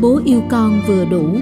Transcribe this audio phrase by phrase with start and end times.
[0.00, 1.38] bố yêu con vừa đủ.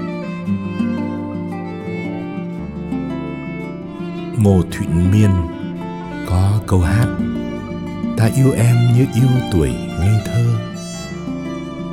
[4.37, 5.29] Ngô thụy miên
[6.29, 7.07] có câu hát,
[8.17, 9.69] ta yêu em như yêu tuổi
[9.99, 10.45] ngây thơ.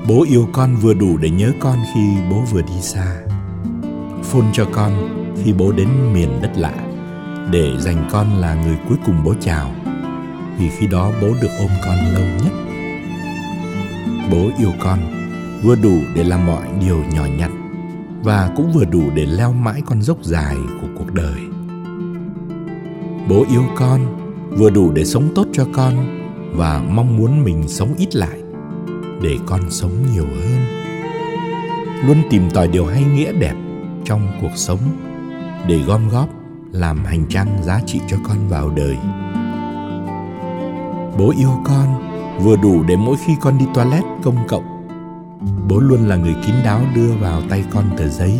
[0.08, 3.16] Bố yêu con vừa đủ để nhớ con khi bố vừa đi xa.
[4.22, 4.92] Phôn cho con
[5.44, 6.74] khi bố đến miền đất lạ
[7.50, 9.70] để dành con là người cuối cùng bố chào.
[10.58, 12.52] Vì khi đó bố được ôm con lâu nhất.
[14.30, 14.98] Bố yêu con
[15.62, 17.50] vừa đủ để làm mọi điều nhỏ nhặt
[18.22, 21.40] và cũng vừa đủ để leo mãi con dốc dài của cuộc đời.
[23.28, 24.00] Bố yêu con,
[24.50, 25.94] vừa đủ để sống tốt cho con
[26.52, 28.38] và mong muốn mình sống ít lại
[29.22, 30.66] để con sống nhiều hơn.
[32.06, 33.54] Luôn tìm tòi điều hay nghĩa đẹp
[34.04, 34.80] trong cuộc sống
[35.68, 36.28] để gom góp
[36.72, 38.96] làm hành trang giá trị cho con vào đời.
[41.18, 42.02] Bố yêu con,
[42.44, 44.75] vừa đủ để mỗi khi con đi toilet công cộng
[45.68, 48.38] bố luôn là người kín đáo đưa vào tay con tờ giấy,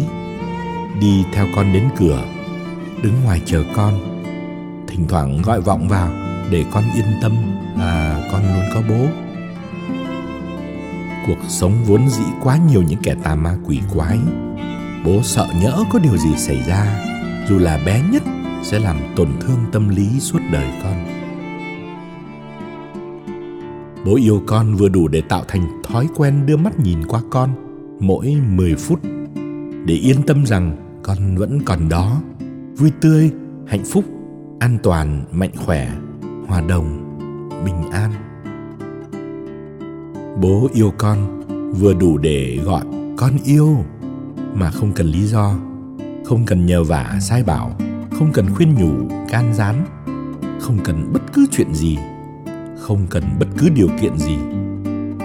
[1.01, 2.25] đi theo con đến cửa,
[3.03, 3.95] đứng ngoài chờ con.
[4.87, 6.11] Thỉnh thoảng gọi vọng vào
[6.51, 7.33] để con yên tâm
[7.79, 9.07] là con luôn có bố.
[11.27, 14.19] Cuộc sống vốn dĩ quá nhiều những kẻ tà ma quỷ quái.
[15.05, 17.05] Bố sợ nhỡ có điều gì xảy ra,
[17.49, 18.23] dù là bé nhất
[18.63, 21.16] sẽ làm tổn thương tâm lý suốt đời con
[24.07, 27.51] bố yêu con vừa đủ để tạo thành thói quen đưa mắt nhìn qua con
[28.01, 29.01] mỗi 10 phút.
[29.85, 32.21] Để yên tâm rằng con vẫn còn đó.
[32.77, 33.31] Vui tươi,
[33.67, 34.05] hạnh phúc,
[34.59, 35.93] an toàn, mạnh khỏe,
[36.47, 37.19] hòa đồng,
[37.65, 38.13] bình an.
[40.43, 42.85] Bố yêu con vừa đủ để gọi
[43.17, 43.77] con yêu
[44.55, 45.55] mà không cần lý do,
[46.25, 47.77] không cần nhờ vả sai bảo,
[48.19, 49.85] không cần khuyên nhủ, can gián,
[50.61, 51.99] không cần bất cứ chuyện gì
[52.87, 54.37] không cần bất cứ điều kiện gì.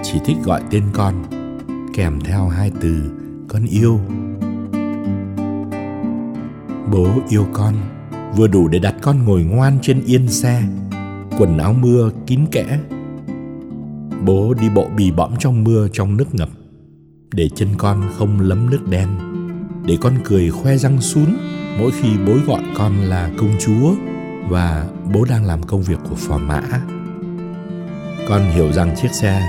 [0.03, 1.15] Chỉ thích gọi tên con,
[1.93, 3.11] kèm theo hai từ,
[3.47, 3.99] con yêu.
[6.91, 7.75] Bố yêu con,
[8.35, 10.63] vừa đủ để đặt con ngồi ngoan trên yên xe,
[11.37, 12.79] quần áo mưa kín kẽ.
[14.25, 16.49] Bố đi bộ bì bõm trong mưa trong nước ngập,
[17.33, 19.07] để chân con không lấm nước đen,
[19.85, 21.25] để con cười khoe răng sún
[21.79, 23.95] mỗi khi bố gọi con là công chúa
[24.49, 26.61] và bố đang làm công việc của phò mã
[28.27, 29.41] con hiểu rằng chiếc xe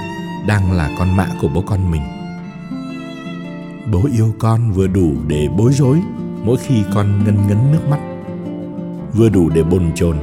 [0.46, 2.02] đang là con mạ của bố con mình.
[3.92, 6.00] Bố yêu con vừa đủ để bối rối
[6.44, 7.98] mỗi khi con ngân ngấn nước mắt,
[9.14, 10.16] vừa đủ để bồn chồn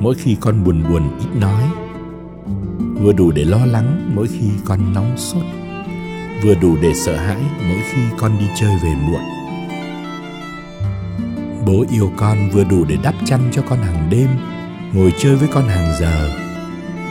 [0.00, 1.64] mỗi khi con buồn buồn ít nói,
[3.00, 5.42] vừa đủ để lo lắng mỗi khi con nóng sốt,
[6.42, 9.22] vừa đủ để sợ hãi mỗi khi con đi chơi về muộn.
[11.66, 14.28] Bố yêu con vừa đủ để đắp chăn cho con hàng đêm,
[14.92, 16.30] ngồi chơi với con hàng giờ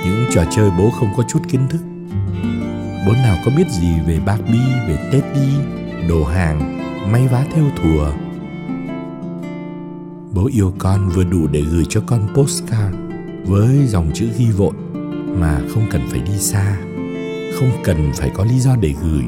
[0.05, 1.81] những trò chơi bố không có chút kiến thức.
[3.07, 5.53] Bố nào có biết gì về barbie, về teddy,
[6.09, 6.79] đồ hàng,
[7.11, 8.11] may vá theo thùa?
[10.33, 12.95] Bố yêu con vừa đủ để gửi cho con postcard
[13.45, 14.73] với dòng chữ ghi vội
[15.27, 16.77] mà không cần phải đi xa,
[17.59, 19.23] không cần phải có lý do để gửi.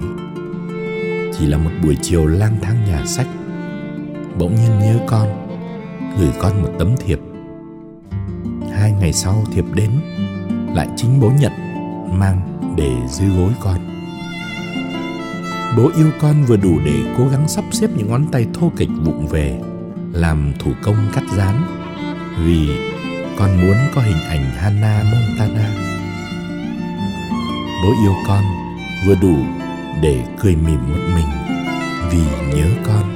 [1.40, 3.28] Chỉ là một buổi chiều lang thang nhà sách,
[4.40, 5.28] bỗng nhiên nhớ con,
[6.20, 7.20] gửi con một tấm thiệp.
[8.74, 9.90] Hai ngày sau thiệp đến
[10.74, 11.52] lại chính bố nhận,
[12.20, 12.42] mang
[12.78, 13.94] để dưới gối con
[15.78, 18.90] bố yêu con vừa đủ để cố gắng sắp xếp những ngón tay thô kịch
[19.06, 19.60] vụng về,
[20.12, 21.64] làm thủ công cắt dán
[22.46, 22.70] vì
[23.38, 25.70] con muốn có hình ảnh Hannah Montana.
[27.84, 28.44] Bố yêu con
[29.06, 29.38] vừa đủ
[30.02, 31.28] để cười mỉm một mình
[32.12, 33.13] vì nhớ con.